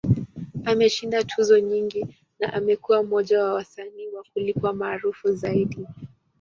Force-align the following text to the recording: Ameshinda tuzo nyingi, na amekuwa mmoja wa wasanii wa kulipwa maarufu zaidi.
Ameshinda 0.65 1.17
tuzo 1.23 1.59
nyingi, 1.59 2.07
na 2.39 2.47
amekuwa 2.53 3.03
mmoja 3.03 3.43
wa 3.43 3.53
wasanii 3.53 4.07
wa 4.07 4.23
kulipwa 4.33 4.73
maarufu 4.73 5.31
zaidi. 5.33 5.87